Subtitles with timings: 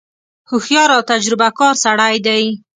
[0.49, 2.43] هوښیار او تجربه کار سړی دی.